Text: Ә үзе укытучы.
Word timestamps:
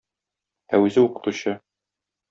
Ә 0.77 0.81
үзе 0.87 1.05
укытучы. 1.05 1.57